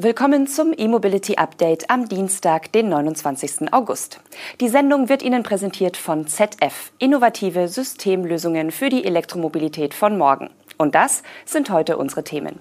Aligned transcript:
Willkommen 0.00 0.46
zum 0.46 0.72
E-Mobility 0.76 1.38
Update 1.38 1.90
am 1.90 2.08
Dienstag, 2.08 2.70
den 2.70 2.88
29. 2.88 3.72
August. 3.72 4.20
Die 4.60 4.68
Sendung 4.68 5.08
wird 5.08 5.24
Ihnen 5.24 5.42
präsentiert 5.42 5.96
von 5.96 6.28
ZF, 6.28 6.92
innovative 7.00 7.66
Systemlösungen 7.66 8.70
für 8.70 8.90
die 8.90 9.04
Elektromobilität 9.04 9.94
von 9.94 10.16
morgen. 10.16 10.50
Und 10.76 10.94
das 10.94 11.24
sind 11.46 11.70
heute 11.70 11.96
unsere 11.96 12.22
Themen. 12.22 12.60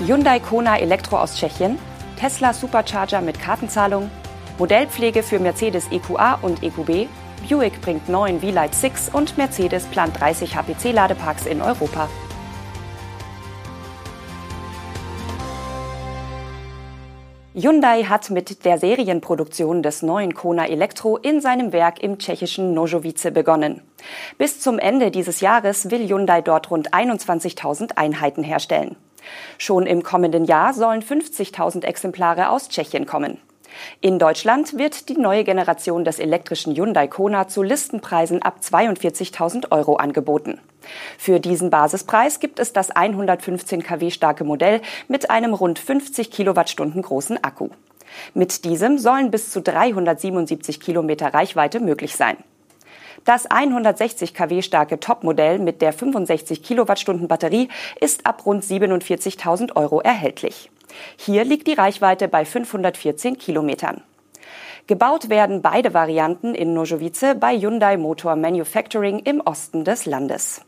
Hyundai 0.00 0.38
Kona 0.38 0.78
Elektro 0.80 1.16
aus 1.16 1.36
Tschechien, 1.38 1.78
Tesla 2.20 2.52
Supercharger 2.52 3.22
mit 3.22 3.40
Kartenzahlung, 3.40 4.10
Modellpflege 4.58 5.22
für 5.22 5.38
Mercedes 5.38 5.90
EQA 5.90 6.40
und 6.42 6.62
EQB, 6.62 7.08
Buick 7.48 7.80
bringt 7.80 8.10
neuen 8.10 8.40
V-Lite 8.40 8.76
6 8.76 9.08
und 9.14 9.38
Mercedes 9.38 9.86
plant 9.86 10.20
30 10.20 10.56
HPC-Ladeparks 10.56 11.46
in 11.46 11.62
Europa. 11.62 12.10
Hyundai 17.56 18.02
hat 18.02 18.30
mit 18.30 18.64
der 18.64 18.78
Serienproduktion 18.78 19.84
des 19.84 20.02
neuen 20.02 20.34
Kona 20.34 20.66
Elektro 20.66 21.16
in 21.18 21.40
seinem 21.40 21.72
Werk 21.72 22.02
im 22.02 22.18
tschechischen 22.18 22.74
Nožovice 22.74 23.32
begonnen. 23.32 23.80
Bis 24.38 24.58
zum 24.58 24.80
Ende 24.80 25.12
dieses 25.12 25.40
Jahres 25.40 25.88
will 25.88 26.08
Hyundai 26.08 26.42
dort 26.42 26.72
rund 26.72 26.92
21.000 26.92 27.96
Einheiten 27.96 28.42
herstellen. 28.42 28.96
Schon 29.56 29.86
im 29.86 30.02
kommenden 30.02 30.46
Jahr 30.46 30.74
sollen 30.74 31.00
50.000 31.00 31.84
Exemplare 31.84 32.48
aus 32.48 32.68
Tschechien 32.68 33.06
kommen. 33.06 33.38
In 34.00 34.18
Deutschland 34.18 34.78
wird 34.78 35.08
die 35.08 35.16
neue 35.16 35.44
Generation 35.44 36.04
des 36.04 36.18
elektrischen 36.18 36.74
Hyundai 36.74 37.06
Kona 37.08 37.48
zu 37.48 37.62
Listenpreisen 37.62 38.42
ab 38.42 38.58
42.000 38.62 39.70
Euro 39.72 39.96
angeboten. 39.96 40.60
Für 41.18 41.40
diesen 41.40 41.70
Basispreis 41.70 42.40
gibt 42.40 42.58
es 42.58 42.72
das 42.72 42.90
115 42.90 43.82
kW 43.82 44.10
starke 44.10 44.44
Modell 44.44 44.80
mit 45.08 45.30
einem 45.30 45.54
rund 45.54 45.78
50 45.78 46.30
Kilowattstunden 46.30 47.02
großen 47.02 47.42
Akku. 47.42 47.70
Mit 48.34 48.64
diesem 48.64 48.98
sollen 48.98 49.30
bis 49.30 49.50
zu 49.50 49.60
377 49.60 50.80
Kilometer 50.80 51.32
Reichweite 51.32 51.80
möglich 51.80 52.16
sein. 52.16 52.36
Das 53.24 53.46
160 53.46 54.34
kW 54.34 54.60
starke 54.60 55.00
Topmodell 55.00 55.58
mit 55.58 55.80
der 55.80 55.92
65 55.94 56.62
Kilowattstunden 56.62 57.26
Batterie 57.26 57.68
ist 58.00 58.26
ab 58.26 58.44
rund 58.44 58.62
47.000 58.62 59.76
Euro 59.76 60.00
erhältlich. 60.00 60.70
Hier 61.16 61.44
liegt 61.44 61.66
die 61.66 61.74
Reichweite 61.74 62.28
bei 62.28 62.44
514 62.44 63.38
Kilometern. 63.38 64.02
Gebaut 64.86 65.30
werden 65.30 65.62
beide 65.62 65.94
Varianten 65.94 66.54
in 66.54 66.74
Nojovice 66.74 67.36
bei 67.40 67.56
Hyundai 67.56 67.96
Motor 67.96 68.36
Manufacturing 68.36 69.20
im 69.20 69.40
Osten 69.40 69.84
des 69.84 70.04
Landes. 70.04 70.60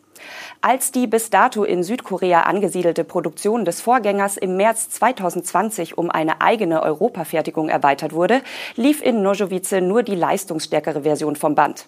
Als 0.60 0.91
die 0.91 1.06
bis 1.06 1.30
dato 1.30 1.64
in 1.64 1.82
Südkorea 1.82 2.42
angesiedelte 2.42 3.04
Produktion 3.04 3.64
des 3.64 3.80
Vorgängers 3.80 4.36
im 4.36 4.56
März 4.56 4.91
2020 4.91 5.98
um 5.98 6.10
eine 6.10 6.41
eigene 6.41 6.82
Europafertigung 6.82 7.69
erweitert 7.69 8.12
wurde, 8.12 8.41
lief 8.74 9.02
in 9.02 9.22
Nojovice 9.22 9.80
nur 9.82 10.02
die 10.02 10.14
leistungsstärkere 10.14 11.02
Version 11.02 11.36
vom 11.36 11.54
Band. 11.54 11.86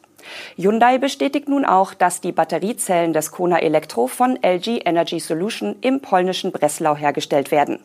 Hyundai 0.56 0.98
bestätigt 0.98 1.48
nun 1.48 1.64
auch, 1.64 1.94
dass 1.94 2.20
die 2.20 2.33
Batteriezellen 2.33 3.12
des 3.12 3.31
Kona 3.31 3.59
Elektro 3.59 4.06
von 4.06 4.39
LG 4.42 4.83
Energy 4.84 5.20
Solution 5.20 5.77
im 5.81 6.00
polnischen 6.00 6.53
Breslau 6.53 6.97
hergestellt 6.97 7.50
werden. 7.50 7.78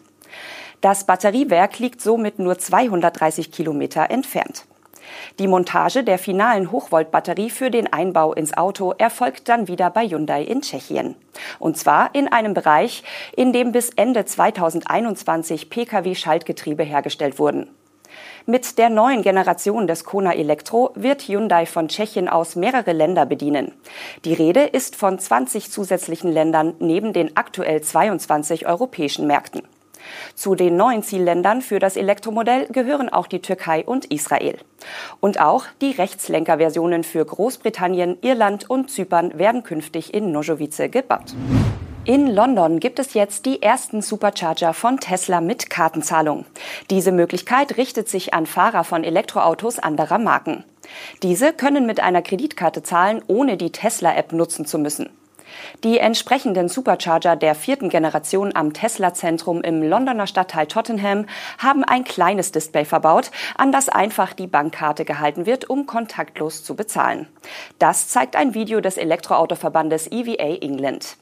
Das 0.82 1.06
Batteriewerk 1.06 1.80
liegt 1.80 2.02
somit 2.02 2.40
nur 2.40 2.58
230 2.58 3.52
Kilometer 3.52 4.10
entfernt. 4.10 4.66
Die 5.40 5.48
Montage 5.48 6.04
der 6.04 6.20
finalen 6.20 6.72
Hochvoltbatterie 6.72 7.50
für 7.50 7.72
den 7.72 7.92
Einbau 7.92 8.34
ins 8.34 8.56
Auto 8.56 8.94
erfolgt 8.98 9.50
dann 9.50 9.68
wieder 9.68 9.90
bei 9.90 10.08
Hyundai 10.08 10.44
in 10.44 10.62
Tschechien. 10.62 11.16
Und 11.60 11.78
zwar 11.78 12.14
in 12.14 12.28
einem 12.28 12.54
Bereich, 12.54 13.04
in 13.36 13.54
dem 13.54 13.72
bis 13.72 13.90
Ende 13.90 14.26
2021 14.26 15.70
Pkw-Schaltgetriebe 15.70 16.84
hergestellt 16.84 17.40
wurden. 17.40 17.70
Mit 18.46 18.78
der 18.78 18.90
neuen 18.90 19.22
Generation 19.22 19.88
des 19.88 20.04
Kona 20.04 20.34
Elektro 20.34 20.92
wird 20.96 21.24
Hyundai 21.24 21.66
von 21.66 21.88
Tschechien 21.88 22.28
aus 22.28 22.56
mehrere 22.56 22.92
Länder 22.92 23.26
bedienen. 23.26 23.72
Die 24.26 24.34
Rede 24.34 24.64
ist 24.64 24.96
von 24.96 25.18
20 25.18 25.72
zusätzlichen 25.72 26.32
Ländern 26.32 26.74
neben 26.80 27.14
den 27.14 27.38
aktuell 27.38 27.82
22 27.82 28.68
europäischen 28.68 29.28
Märkten. 29.28 29.64
Zu 30.36 30.56
den 30.56 30.76
neuen 30.78 31.04
Zielländern 31.04 31.62
für 31.62 31.80
das 31.80 31.96
Elektromodell 31.96 32.68
gehören 32.68 33.10
auch 33.10 33.28
die 33.28 33.42
Türkei 33.42 33.84
und 33.86 34.06
Israel. 34.06 34.58
Und 35.20 35.40
auch 35.40 35.66
die 35.82 35.92
Rechtslenkerversionen 35.92 37.04
für 37.04 37.26
Großbritannien, 37.26 38.18
Irland 38.22 38.70
und 38.70 38.90
Zypern 38.90 39.38
werden 39.38 39.64
künftig 39.64 40.14
in 40.14 40.32
Nojovice 40.32 40.90
gebaut. 40.92 41.36
In 42.06 42.28
London 42.28 42.82
gibt 42.82 43.00
es 43.00 43.14
jetzt 43.14 43.46
die 43.46 43.62
ersten 43.62 44.02
Supercharger 44.02 44.74
von 44.74 45.00
Tesla 45.00 45.40
mit 45.40 45.70
Kartenzahlung. 45.70 46.46
Diese 46.90 47.14
Möglichkeit 47.14 47.78
richtet 47.78 48.10
sich 48.10 48.34
an 48.34 48.46
Fahrer 48.46 48.84
von 48.84 49.06
Elektroautos 49.06 49.80
anderer 49.80 50.18
Marken. 50.18 50.66
Diese 51.22 51.54
können 51.54 51.86
mit 51.86 52.02
einer 52.02 52.22
Kreditkarte 52.22 52.84
zahlen, 52.84 53.22
ohne 53.28 53.56
die 53.56 53.72
Tesla-App 53.72 54.34
nutzen 54.34 54.66
zu 54.66 54.80
müssen. 54.80 55.12
Die 55.84 56.00
entsprechenden 56.00 56.70
Supercharger 56.70 57.36
der 57.36 57.56
vierten 57.56 57.90
Generation 57.90 58.56
am 58.56 58.74
Tesla-Zentrum 58.74 59.62
im 59.62 59.84
Londoner 59.84 60.28
Stadtteil 60.28 60.68
Tottenham 60.68 61.26
haben 61.58 61.84
ein 61.84 62.04
kleines 62.04 62.52
Display 62.52 62.86
verbaut, 62.86 63.32
an 63.58 63.72
das 63.72 63.90
einfach 63.90 64.34
die 64.34 64.48
Bankkarte 64.48 65.06
gehalten 65.06 65.46
wird, 65.46 65.70
um 65.70 65.86
kontaktlos 65.86 66.64
zu 66.64 66.76
bezahlen. 66.76 67.28
Das 67.80 68.08
zeigt 68.10 68.36
ein 68.36 68.54
Video 68.54 68.82
des 68.82 68.98
Elektroautoverbandes 68.98 70.12
EVA 70.12 70.58
England. 70.62 71.18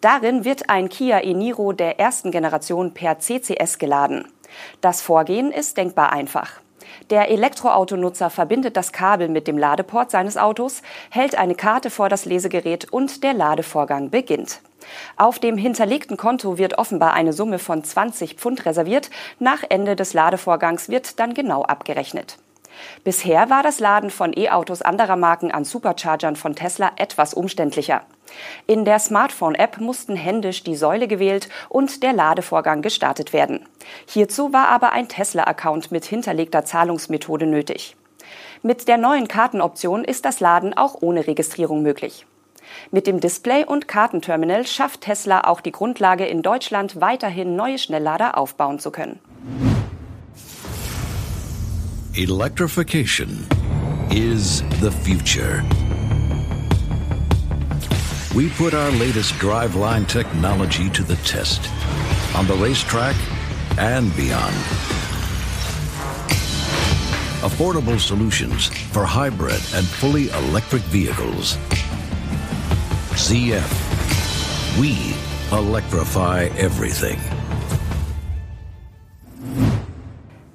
Darin 0.00 0.44
wird 0.44 0.70
ein 0.70 0.88
Kia 0.88 1.22
e-Niro 1.22 1.72
der 1.72 1.98
ersten 1.98 2.30
Generation 2.30 2.94
per 2.94 3.18
CCS 3.18 3.78
geladen. 3.78 4.28
Das 4.80 5.00
Vorgehen 5.00 5.50
ist 5.50 5.76
denkbar 5.76 6.12
einfach. 6.12 6.63
Der 7.10 7.30
Elektroautonutzer 7.30 8.30
verbindet 8.30 8.76
das 8.76 8.92
Kabel 8.92 9.28
mit 9.28 9.46
dem 9.46 9.58
Ladeport 9.58 10.10
seines 10.10 10.36
Autos, 10.36 10.82
hält 11.10 11.34
eine 11.34 11.54
Karte 11.54 11.90
vor 11.90 12.08
das 12.08 12.24
Lesegerät 12.24 12.90
und 12.92 13.22
der 13.22 13.34
Ladevorgang 13.34 14.10
beginnt. 14.10 14.60
Auf 15.16 15.38
dem 15.38 15.56
hinterlegten 15.56 16.16
Konto 16.16 16.58
wird 16.58 16.78
offenbar 16.78 17.12
eine 17.12 17.32
Summe 17.32 17.58
von 17.58 17.84
20 17.84 18.34
Pfund 18.34 18.66
reserviert. 18.66 19.10
Nach 19.38 19.62
Ende 19.68 19.96
des 19.96 20.14
Ladevorgangs 20.14 20.88
wird 20.88 21.18
dann 21.18 21.34
genau 21.34 21.62
abgerechnet. 21.62 22.38
Bisher 23.04 23.50
war 23.50 23.62
das 23.62 23.80
Laden 23.80 24.10
von 24.10 24.32
E-Autos 24.36 24.82
anderer 24.82 25.16
Marken 25.16 25.50
an 25.50 25.64
Superchargern 25.64 26.36
von 26.36 26.54
Tesla 26.54 26.92
etwas 26.96 27.34
umständlicher. 27.34 28.02
In 28.66 28.84
der 28.84 28.98
Smartphone-App 28.98 29.78
mussten 29.78 30.16
händisch 30.16 30.64
die 30.64 30.76
Säule 30.76 31.08
gewählt 31.08 31.48
und 31.68 32.02
der 32.02 32.12
Ladevorgang 32.12 32.82
gestartet 32.82 33.32
werden. 33.32 33.66
Hierzu 34.06 34.52
war 34.52 34.68
aber 34.68 34.92
ein 34.92 35.08
Tesla-Account 35.08 35.92
mit 35.92 36.04
hinterlegter 36.04 36.64
Zahlungsmethode 36.64 37.46
nötig. 37.46 37.96
Mit 38.62 38.88
der 38.88 38.96
neuen 38.96 39.28
Kartenoption 39.28 40.04
ist 40.04 40.24
das 40.24 40.40
Laden 40.40 40.74
auch 40.76 40.96
ohne 41.00 41.26
Registrierung 41.26 41.82
möglich. 41.82 42.26
Mit 42.90 43.06
dem 43.06 43.20
Display 43.20 43.64
und 43.64 43.88
Kartenterminal 43.88 44.66
schafft 44.66 45.02
Tesla 45.02 45.42
auch 45.42 45.60
die 45.60 45.72
Grundlage, 45.72 46.26
in 46.26 46.42
Deutschland 46.42 47.00
weiterhin 47.00 47.56
neue 47.56 47.78
Schnelllader 47.78 48.38
aufbauen 48.38 48.78
zu 48.78 48.90
können. 48.90 49.20
Electrification 52.16 53.44
is 54.12 54.62
the 54.78 54.92
future. 54.92 55.64
We 58.36 58.50
put 58.50 58.72
our 58.72 58.92
latest 58.92 59.32
driveline 59.34 60.06
technology 60.06 60.88
to 60.90 61.02
the 61.02 61.16
test 61.26 61.68
on 62.36 62.46
the 62.46 62.54
racetrack 62.54 63.16
and 63.78 64.14
beyond. 64.14 64.54
Affordable 67.42 67.98
solutions 67.98 68.68
for 68.68 69.04
hybrid 69.04 69.60
and 69.74 69.84
fully 69.84 70.28
electric 70.28 70.82
vehicles. 70.82 71.56
ZF. 73.16 73.68
We 74.78 75.16
electrify 75.50 76.44
everything. 76.56 77.18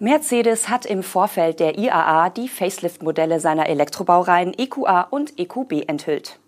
Mercedes 0.02 0.70
hat 0.70 0.86
im 0.86 1.04
Vorfeld 1.04 1.60
der 1.60 1.78
IAA 1.78 2.30
die 2.30 2.48
Facelift-Modelle 2.48 3.42
seiner 3.42 3.68
Elektrobaureihen 3.68 4.58
EQA 4.58 5.02
und 5.02 5.38
EQB 5.38 5.90
enthüllt. 5.90 6.40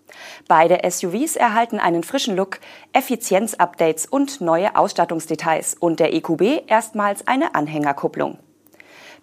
Beide 0.47 0.79
SUVs 0.89 1.35
erhalten 1.35 1.77
einen 1.77 2.03
frischen 2.03 2.37
Look, 2.37 2.59
Effizienz-Updates 2.93 4.05
und 4.05 4.39
neue 4.39 4.77
Ausstattungsdetails 4.77 5.73
und 5.73 5.99
der 5.99 6.13
EQB 6.13 6.63
erstmals 6.67 7.27
eine 7.27 7.53
Anhängerkupplung. 7.53 8.39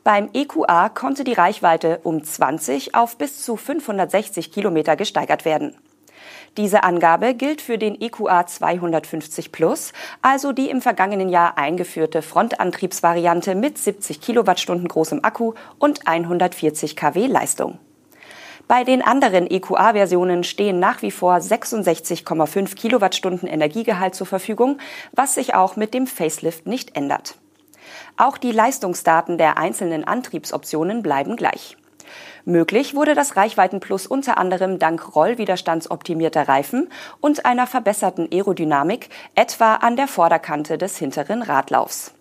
Beim 0.04 0.28
EQA 0.34 0.90
konnte 0.90 1.24
die 1.24 1.32
Reichweite 1.32 2.00
um 2.02 2.22
20 2.22 2.94
auf 2.94 3.16
bis 3.16 3.42
zu 3.42 3.56
560 3.56 4.52
Kilometer 4.52 4.96
gesteigert 4.96 5.46
werden. 5.46 5.74
Diese 6.58 6.82
Angabe 6.82 7.34
gilt 7.34 7.60
für 7.60 7.78
den 7.78 8.00
EQA 8.00 8.44
250 8.44 9.52
Plus, 9.52 9.92
also 10.22 10.50
die 10.50 10.70
im 10.70 10.82
vergangenen 10.82 11.28
Jahr 11.28 11.56
eingeführte 11.56 12.20
Frontantriebsvariante 12.20 13.54
mit 13.54 13.78
70 13.78 14.20
Kilowattstunden 14.20 14.88
großem 14.88 15.24
Akku 15.24 15.54
und 15.78 16.08
140 16.08 16.96
kW 16.96 17.28
Leistung. 17.28 17.78
Bei 18.66 18.82
den 18.82 19.02
anderen 19.02 19.48
EQA-Versionen 19.48 20.42
stehen 20.42 20.80
nach 20.80 21.00
wie 21.02 21.12
vor 21.12 21.36
66,5 21.36 22.74
Kilowattstunden 22.74 23.48
Energiegehalt 23.48 24.16
zur 24.16 24.26
Verfügung, 24.26 24.78
was 25.12 25.36
sich 25.36 25.54
auch 25.54 25.76
mit 25.76 25.94
dem 25.94 26.08
Facelift 26.08 26.66
nicht 26.66 26.96
ändert. 26.96 27.36
Auch 28.16 28.36
die 28.36 28.52
Leistungsdaten 28.52 29.38
der 29.38 29.58
einzelnen 29.58 30.02
Antriebsoptionen 30.02 31.04
bleiben 31.04 31.36
gleich. 31.36 31.76
Möglich 32.44 32.94
wurde 32.94 33.14
das 33.14 33.36
Reichweitenplus 33.36 34.06
unter 34.06 34.38
anderem 34.38 34.78
dank 34.78 35.14
rollwiderstandsoptimierter 35.14 36.48
Reifen 36.48 36.90
und 37.20 37.44
einer 37.44 37.66
verbesserten 37.66 38.28
Aerodynamik, 38.32 39.10
etwa 39.34 39.74
an 39.76 39.96
der 39.96 40.08
Vorderkante 40.08 40.78
des 40.78 40.96
hinteren 40.96 41.42
Radlaufs. 41.42 42.12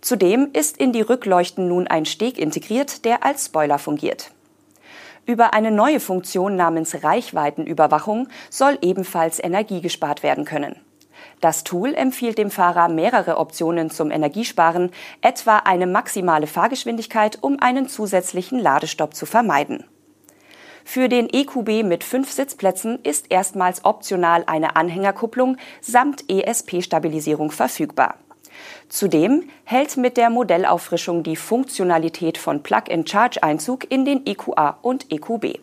Zudem 0.00 0.48
ist 0.52 0.78
in 0.78 0.92
die 0.92 1.02
Rückleuchten 1.02 1.68
nun 1.68 1.86
ein 1.86 2.06
Steg 2.06 2.38
integriert, 2.38 3.04
der 3.04 3.24
als 3.24 3.46
Spoiler 3.46 3.78
fungiert. 3.78 4.30
Über 5.26 5.52
eine 5.52 5.70
neue 5.70 6.00
Funktion 6.00 6.56
namens 6.56 7.04
Reichweitenüberwachung 7.04 8.28
soll 8.48 8.78
ebenfalls 8.80 9.42
Energie 9.42 9.80
gespart 9.80 10.22
werden 10.22 10.44
können. 10.44 10.76
Das 11.40 11.64
Tool 11.64 11.94
empfiehlt 11.94 12.36
dem 12.36 12.50
Fahrer 12.50 12.88
mehrere 12.88 13.38
Optionen 13.38 13.90
zum 13.90 14.10
Energiesparen, 14.10 14.90
etwa 15.22 15.58
eine 15.58 15.86
maximale 15.86 16.46
Fahrgeschwindigkeit, 16.46 17.38
um 17.40 17.58
einen 17.60 17.88
zusätzlichen 17.88 18.58
Ladestopp 18.58 19.14
zu 19.14 19.24
vermeiden. 19.24 19.84
Für 20.84 21.08
den 21.08 21.28
EQB 21.32 21.84
mit 21.84 22.04
fünf 22.04 22.30
Sitzplätzen 22.32 22.98
ist 23.02 23.26
erstmals 23.30 23.84
optional 23.84 24.44
eine 24.46 24.76
Anhängerkupplung 24.76 25.56
samt 25.80 26.24
ESP-Stabilisierung 26.28 27.52
verfügbar. 27.52 28.16
Zudem 28.88 29.48
hält 29.64 29.96
mit 29.96 30.16
der 30.16 30.30
Modellauffrischung 30.30 31.22
die 31.22 31.36
Funktionalität 31.36 32.36
von 32.38 32.62
Plug-and-Charge 32.62 33.42
Einzug 33.42 33.90
in 33.90 34.04
den 34.04 34.26
EQA 34.26 34.78
und 34.82 35.10
EQB. 35.10 35.60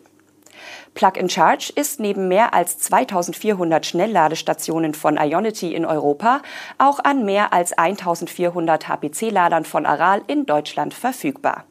Plug-and-Charge 0.94 1.72
ist 1.74 2.00
neben 2.00 2.28
mehr 2.28 2.54
als 2.54 2.78
2400 2.78 3.86
Schnellladestationen 3.86 4.94
von 4.94 5.16
Ionity 5.16 5.74
in 5.74 5.84
Europa 5.84 6.42
auch 6.78 6.98
an 7.00 7.24
mehr 7.24 7.52
als 7.52 7.72
1400 7.72 8.88
HPC-Ladern 8.88 9.64
von 9.64 9.86
Aral 9.86 10.22
in 10.26 10.46
Deutschland 10.46 10.94
verfügbar. 10.94 11.64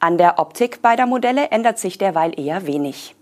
An 0.00 0.16
der 0.16 0.38
Optik 0.38 0.80
beider 0.80 1.06
Modelle 1.06 1.50
ändert 1.50 1.78
sich 1.78 1.98
derweil 1.98 2.38
eher 2.38 2.66
wenig. 2.66 3.16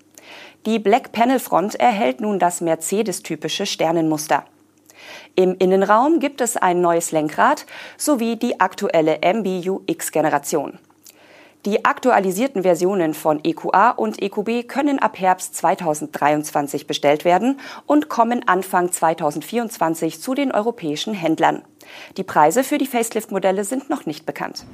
Die 0.66 0.78
Black 0.78 1.12
Panel 1.12 1.38
Front 1.38 1.76
erhält 1.76 2.20
nun 2.20 2.38
das 2.38 2.60
Mercedes-typische 2.60 3.66
Sternenmuster. 3.66 4.44
Im 5.34 5.54
Innenraum 5.58 6.18
gibt 6.18 6.40
es 6.40 6.56
ein 6.56 6.80
neues 6.80 7.12
Lenkrad 7.12 7.66
sowie 7.96 8.36
die 8.36 8.60
aktuelle 8.60 9.20
MBUX-Generation. 9.22 10.78
Die 11.66 11.84
aktualisierten 11.84 12.62
Versionen 12.62 13.12
von 13.12 13.40
EQA 13.42 13.90
und 13.90 14.22
EQB 14.22 14.68
können 14.68 15.00
ab 15.00 15.18
Herbst 15.18 15.56
2023 15.56 16.86
bestellt 16.86 17.24
werden 17.24 17.58
und 17.86 18.08
kommen 18.08 18.46
Anfang 18.46 18.92
2024 18.92 20.20
zu 20.20 20.34
den 20.34 20.52
europäischen 20.52 21.12
Händlern. 21.12 21.62
Die 22.18 22.22
Preise 22.22 22.62
für 22.62 22.78
die 22.78 22.86
Facelift-Modelle 22.86 23.64
sind 23.64 23.90
noch 23.90 24.06
nicht 24.06 24.26
bekannt. 24.26 24.64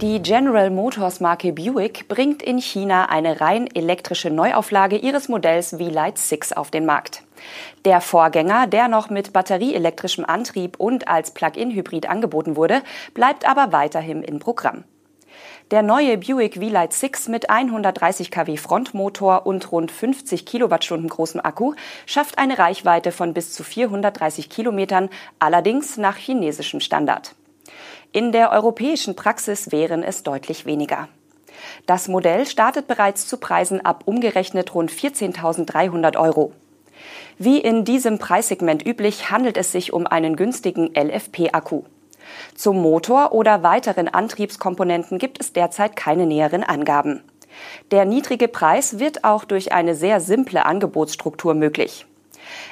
Die 0.00 0.20
General 0.20 0.70
Motors 0.70 1.20
Marke 1.20 1.52
Buick 1.52 2.08
bringt 2.08 2.42
in 2.42 2.58
China 2.58 3.04
eine 3.04 3.40
rein 3.40 3.68
elektrische 3.72 4.30
Neuauflage 4.30 4.96
ihres 4.96 5.28
Modells 5.28 5.70
V-Light 5.70 6.18
6 6.18 6.52
auf 6.52 6.72
den 6.72 6.84
Markt. 6.84 7.22
Der 7.84 8.00
Vorgänger, 8.00 8.66
der 8.66 8.88
noch 8.88 9.08
mit 9.08 9.32
batterieelektrischem 9.32 10.24
Antrieb 10.24 10.80
und 10.80 11.06
als 11.06 11.30
Plug-in-Hybrid 11.30 12.08
angeboten 12.08 12.56
wurde, 12.56 12.82
bleibt 13.14 13.48
aber 13.48 13.70
weiterhin 13.70 14.24
im 14.24 14.40
Programm. 14.40 14.82
Der 15.70 15.82
neue 15.82 16.16
Buick 16.16 16.54
V-Light 16.54 16.94
6 16.94 17.28
mit 17.28 17.50
130 17.50 18.30
kW 18.30 18.56
Frontmotor 18.56 19.44
und 19.44 19.70
rund 19.70 19.92
50 19.92 20.46
Kilowattstunden 20.46 21.10
großem 21.10 21.42
Akku 21.44 21.74
schafft 22.06 22.38
eine 22.38 22.58
Reichweite 22.58 23.12
von 23.12 23.34
bis 23.34 23.52
zu 23.52 23.62
430 23.64 24.48
Kilometern, 24.48 25.10
allerdings 25.38 25.98
nach 25.98 26.16
chinesischem 26.16 26.80
Standard. 26.80 27.34
In 28.12 28.32
der 28.32 28.50
europäischen 28.52 29.14
Praxis 29.14 29.70
wären 29.70 30.02
es 30.02 30.22
deutlich 30.22 30.64
weniger. 30.64 31.08
Das 31.84 32.08
Modell 32.08 32.46
startet 32.46 32.86
bereits 32.86 33.26
zu 33.26 33.36
Preisen 33.36 33.84
ab 33.84 34.04
umgerechnet 34.06 34.74
rund 34.74 34.90
14.300 34.90 36.18
Euro. 36.18 36.52
Wie 37.36 37.58
in 37.58 37.84
diesem 37.84 38.18
Preissegment 38.18 38.86
üblich 38.86 39.30
handelt 39.30 39.58
es 39.58 39.72
sich 39.72 39.92
um 39.92 40.06
einen 40.06 40.34
günstigen 40.34 40.94
LFP-Akku. 40.94 41.82
Zum 42.54 42.80
Motor 42.80 43.32
oder 43.32 43.62
weiteren 43.62 44.08
Antriebskomponenten 44.08 45.18
gibt 45.18 45.40
es 45.40 45.52
derzeit 45.52 45.96
keine 45.96 46.26
näheren 46.26 46.64
Angaben. 46.64 47.22
Der 47.90 48.04
niedrige 48.04 48.48
Preis 48.48 48.98
wird 48.98 49.24
auch 49.24 49.44
durch 49.44 49.72
eine 49.72 49.94
sehr 49.94 50.20
simple 50.20 50.64
Angebotsstruktur 50.64 51.54
möglich. 51.54 52.06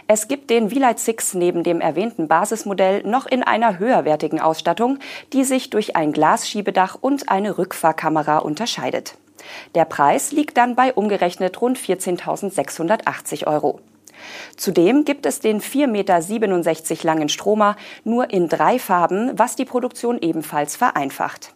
Es 0.07 0.29
gibt 0.29 0.51
den 0.51 0.71
V-Light 0.71 0.99
6 0.99 1.35
neben 1.35 1.63
dem 1.63 1.81
erwähnten 1.81 2.29
Basismodell 2.29 3.03
noch 3.03 3.27
in 3.27 3.43
einer 3.43 3.79
höherwertigen 3.79 4.41
Ausstattung, 4.41 4.99
die 5.33 5.45
sich 5.45 5.71
durch 5.71 5.97
ein 5.97 6.13
Glasschiebedach 6.13 6.97
und 7.01 7.29
eine 7.29 7.59
Rückfahrkamera 7.59 8.39
unterscheidet. 8.39 9.15
Der 9.75 9.85
Preis 9.85 10.33
liegt 10.33 10.57
dann 10.57 10.75
bei 10.75 10.93
umgerechnet 10.95 11.61
rund 11.61 11.79
14.680 11.79 13.47
Euro. 13.47 13.81
Zudem 14.57 15.05
gibt 15.05 15.27
es 15.27 15.41
den 15.41 15.61
4,67 15.61 15.87
Meter 15.87 17.05
langen 17.05 17.29
Stromer 17.29 17.77
nur 18.05 18.31
in 18.31 18.49
drei 18.49 18.79
Farben, 18.79 19.39
was 19.39 19.57
die 19.57 19.65
Produktion 19.65 20.19
ebenfalls 20.21 20.77
vereinfacht. 20.77 21.55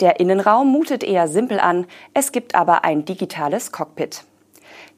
Der 0.00 0.20
Innenraum 0.20 0.68
mutet 0.68 1.02
eher 1.02 1.28
simpel 1.28 1.60
an, 1.60 1.86
es 2.14 2.32
gibt 2.32 2.54
aber 2.54 2.84
ein 2.84 3.04
digitales 3.04 3.72
Cockpit. 3.72 4.24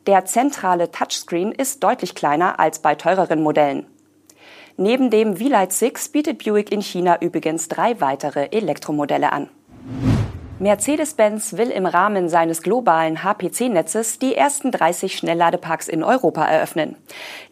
Der 0.07 0.25
zentrale 0.27 0.91
Touchscreen 0.91 1.53
ist 1.53 1.83
deutlich 1.83 2.15
kleiner 2.15 2.61
als 2.61 2.81
bei 2.81 2.95
teureren 2.95 3.43
Modellen. 3.43 3.87
Neben 4.77 5.09
dem 5.09 5.37
V-Light 5.37 5.73
6 5.73 6.09
bietet 6.09 6.45
Buick 6.45 6.73
in 6.73 6.83
China 6.83 7.19
übrigens 7.21 7.69
drei 7.69 8.01
weitere 8.01 8.49
Elektromodelle 8.51 9.33
an. 9.33 9.49
Mercedes-Benz 10.61 11.57
will 11.57 11.69
im 11.71 11.85
Rahmen 11.85 12.29
seines 12.29 12.63
globalen 12.63 13.25
HPC-Netzes 13.25 14.21
die 14.21 14.37
ersten 14.37 14.71
30 14.71 15.17
Schnellladeparks 15.17 15.89
in 15.89 16.05
Europa 16.05 16.45
eröffnen. 16.45 16.95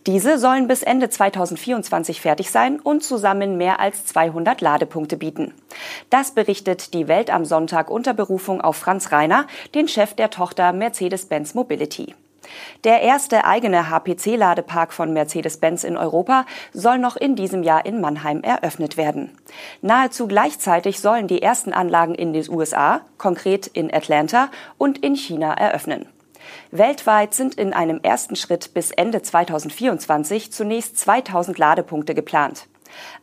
Diese 0.07 0.39
sollen 0.39 0.69
bis 0.69 0.85
Ende 0.85 1.11
2024 1.11 2.21
fertig 2.21 2.53
sein 2.53 2.79
und 2.79 3.03
zusammen 3.03 3.57
mehr 3.57 3.81
als 3.81 4.07
200 4.07 4.61
Ladepunkte 4.61 5.17
bieten. 5.17 5.53
Das 6.11 6.31
berichtet 6.31 6.95
die 6.95 7.09
Welt 7.09 7.29
am 7.31 7.45
Sonntag 7.45 7.91
unter 7.91 8.15
Berufung 8.15 8.61
auf 8.61 8.77
Franz 8.77 9.11
Reiner, 9.11 9.49
den 9.75 9.89
Chef 9.89 10.15
der 10.15 10.31
Tochter 10.31 10.73
Mercedes-Benz 10.73 11.55
Mobility. 11.55 12.15
Der 12.85 13.03
erste 13.03 13.45
eigene 13.45 13.91
HPC-Ladepark 13.91 14.93
von 14.93 15.13
Mercedes-Benz 15.13 15.85
in 15.85 15.97
Europa 15.97 16.47
soll 16.73 16.99
noch 16.99 17.17
in 17.17 17.37
diesem 17.37 17.63
Jahr 17.63 17.87
in 17.87 18.01
Mannheim 18.01 18.43
eröffnet 18.43 18.97
werden. 18.97 19.37
Nahezu 19.81 20.27
gleichzeitig 20.27 21.01
sollen 21.01 21.29
die 21.29 21.43
ersten 21.43 21.73
Anlagen 21.73 22.15
in 22.15 22.33
den 22.33 22.49
USA, 22.51 23.03
konkret 23.19 23.67
in 23.69 23.93
Atlanta 23.93 24.49
und 24.79 24.99
in 24.99 25.15
China 25.15 25.55
eröffnen. 25.55 26.07
Weltweit 26.71 27.35
sind 27.35 27.55
in 27.55 27.73
einem 27.73 28.01
ersten 28.03 28.37
Schritt 28.37 28.75
bis 28.75 28.91
Ende 28.91 29.23
2024 29.23 30.53
zunächst 30.53 30.99
2000 30.99 31.59
Ladepunkte 31.59 32.15
geplant. 32.15 32.67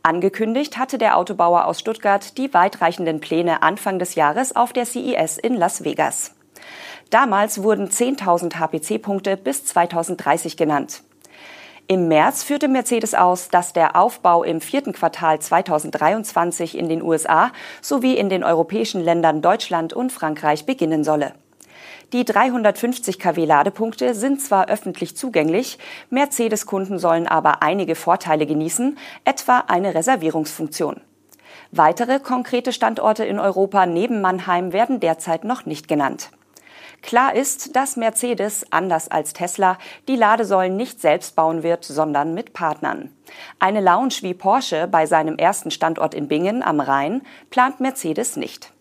Angekündigt 0.04 0.78
hatte 0.78 0.98
der 0.98 1.18
Autobauer 1.18 1.66
aus 1.66 1.80
Stuttgart 1.80 2.38
die 2.38 2.54
weitreichenden 2.54 3.20
Pläne 3.20 3.62
Anfang 3.62 4.00
des 4.00 4.16
Jahres 4.16 4.56
auf 4.56 4.74
der 4.74 4.86
CES 4.86 5.38
in 5.38 5.56
Las 5.56 5.84
Vegas. 5.84 6.36
Damals 7.10 7.64
wurden 7.64 7.90
10.000 7.90 8.60
HPC-Punkte 8.60 9.36
bis 9.36 9.66
2030 9.66 10.58
genannt. 10.58 11.02
Im 11.88 12.08
März 12.08 12.44
führte 12.44 12.68
Mercedes 12.68 13.16
aus, 13.16 13.50
dass 13.50 13.74
der 13.74 13.96
Aufbau 13.96 14.44
im 14.44 14.62
vierten 14.62 14.94
Quartal 14.94 15.40
2023 15.40 16.78
in 16.78 16.88
den 16.88 17.02
USA 17.02 17.52
sowie 17.82 18.14
in 18.14 18.30
den 18.30 18.44
europäischen 18.44 19.02
Ländern 19.02 19.42
Deutschland 19.42 19.94
und 19.94 20.12
Frankreich 20.12 20.68
beginnen 20.68 21.04
solle. 21.04 21.34
Die 22.14 22.26
350 22.26 23.18
kW 23.18 23.44
Ladepunkte 23.46 24.14
sind 24.14 24.40
zwar 24.40 24.68
öffentlich 24.70 25.18
zugänglich, 25.18 25.80
Mercedes-Kunden 26.12 27.00
sollen 27.00 27.28
aber 27.28 27.64
einige 27.64 27.96
Vorteile 27.96 28.46
genießen, 28.46 28.98
etwa 29.26 29.64
eine 29.68 29.96
Reservierungsfunktion. 29.96 31.02
Weitere 31.72 32.20
konkrete 32.20 32.72
Standorte 32.72 33.26
in 33.26 33.40
Europa 33.40 33.88
neben 33.88 34.22
Mannheim 34.22 34.74
werden 34.74 35.00
derzeit 35.00 35.44
noch 35.44 35.66
nicht 35.66 35.88
genannt. 35.88 36.30
Klar 37.02 37.36
ist, 37.36 37.76
dass 37.76 37.96
Mercedes, 37.96 38.66
anders 38.72 39.10
als 39.10 39.34
Tesla, 39.34 39.78
die 40.08 40.16
Ladesäulen 40.16 40.76
nicht 40.76 41.02
selbst 41.02 41.36
bauen 41.36 41.64
wird, 41.64 41.84
sondern 41.86 42.34
mit 42.34 42.54
Partnern. 42.54 43.12
Eine 43.60 43.82
Lounge 43.82 44.16
wie 44.22 44.34
Porsche 44.34 44.88
bei 44.88 45.06
seinem 45.06 45.38
ersten 45.38 45.72
Standort 45.72 46.14
in 46.14 46.28
Bingen 46.28 46.64
am 46.64 46.80
Rhein 46.80 47.22
plant 47.50 47.80
Mercedes 47.80 48.36
nicht. 48.36 48.72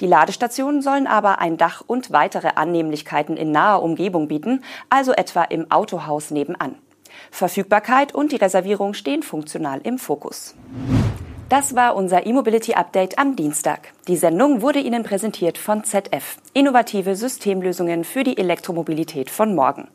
Die 0.00 0.06
Ladestationen 0.06 0.82
sollen 0.82 1.06
aber 1.06 1.38
ein 1.38 1.56
Dach 1.56 1.82
und 1.86 2.12
weitere 2.12 2.50
Annehmlichkeiten 2.54 3.36
in 3.36 3.52
naher 3.52 3.82
Umgebung 3.82 4.28
bieten, 4.28 4.62
also 4.90 5.12
etwa 5.12 5.42
im 5.42 5.70
Autohaus 5.70 6.30
nebenan. 6.30 6.76
Verfügbarkeit 7.30 8.14
und 8.14 8.32
die 8.32 8.36
Reservierung 8.36 8.94
stehen 8.94 9.22
funktional 9.22 9.80
im 9.82 9.98
Fokus. 9.98 10.54
Das 11.52 11.76
war 11.76 11.96
unser 11.96 12.24
E-Mobility 12.24 12.72
Update 12.72 13.18
am 13.18 13.36
Dienstag. 13.36 13.92
Die 14.08 14.16
Sendung 14.16 14.62
wurde 14.62 14.78
Ihnen 14.78 15.02
präsentiert 15.02 15.58
von 15.58 15.84
ZF. 15.84 16.38
Innovative 16.54 17.14
Systemlösungen 17.14 18.04
für 18.04 18.24
die 18.24 18.38
Elektromobilität 18.38 19.28
von 19.28 19.54
morgen. 19.54 19.88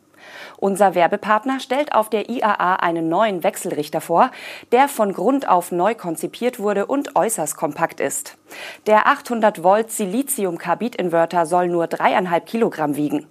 Unser 0.58 0.94
Werbepartner 0.94 1.58
stellt 1.58 1.92
auf 1.96 2.10
der 2.10 2.30
IAA 2.30 2.76
einen 2.76 3.08
neuen 3.08 3.42
Wechselrichter 3.42 4.00
vor, 4.00 4.30
der 4.70 4.86
von 4.86 5.12
Grund 5.12 5.48
auf 5.48 5.72
neu 5.72 5.96
konzipiert 5.96 6.60
wurde 6.60 6.86
und 6.86 7.16
äußerst 7.16 7.56
kompakt 7.56 7.98
ist. 7.98 8.38
Der 8.86 9.08
800 9.08 9.64
Volt 9.64 9.90
Silizium-Carbid-Inverter 9.90 11.44
soll 11.44 11.66
nur 11.66 11.88
dreieinhalb 11.88 12.46
Kilogramm 12.46 12.94
wiegen. 12.94 13.26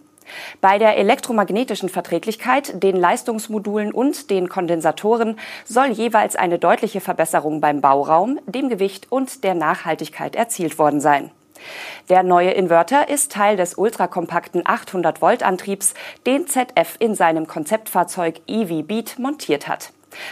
Bei 0.61 0.77
der 0.77 0.97
elektromagnetischen 0.97 1.89
Verträglichkeit, 1.89 2.81
den 2.81 2.95
Leistungsmodulen 2.95 3.91
und 3.91 4.29
den 4.29 4.49
Kondensatoren 4.49 5.39
soll 5.65 5.87
jeweils 5.87 6.35
eine 6.35 6.59
deutliche 6.59 7.01
Verbesserung 7.01 7.61
beim 7.61 7.81
Bauraum, 7.81 8.39
dem 8.45 8.69
Gewicht 8.69 9.11
und 9.11 9.43
der 9.43 9.53
Nachhaltigkeit 9.53 10.35
erzielt 10.35 10.79
worden 10.79 11.01
sein. 11.01 11.31
Der 12.09 12.23
neue 12.23 12.51
Inverter 12.51 13.09
ist 13.09 13.31
Teil 13.31 13.57
des 13.57 13.77
ultrakompakten 13.77 14.61
800 14.65 15.21
Volt 15.21 15.43
Antriebs, 15.43 15.93
den 16.25 16.47
ZF 16.47 16.95
in 16.99 17.15
seinem 17.15 17.47
Konzeptfahrzeug 17.47 18.41
EV 18.47 18.83
Beat 18.83 19.19
montiert 19.19 19.67
hat. 19.67 19.91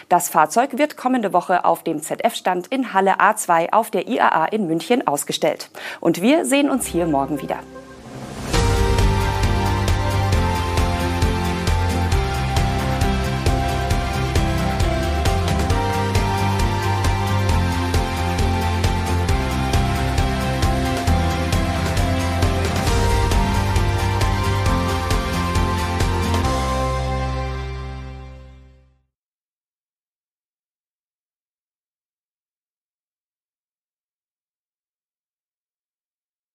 Das 0.10 0.30
Fahrzeug 0.30 0.78
wird 0.78 0.98
kommende 0.98 1.34
Woche 1.34 1.66
auf 1.66 1.84
dem 1.84 2.02
ZF-Stand 2.02 2.68
in 2.68 2.94
Halle 2.94 3.20
A2 3.20 3.74
auf 3.74 3.92
der 3.92 4.08
IAA 4.08 4.46
in 4.46 4.68
München 4.68 5.06
ausgestellt. 5.06 5.70
Und 6.00 6.22
wir 6.22 6.46
sehen 6.46 6.70
uns 6.70 6.86
hier 6.86 7.06
morgen 7.06 7.42
wieder. 7.42 7.60